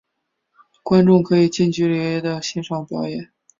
[0.81, 3.31] 观众可以近距离地欣赏表演。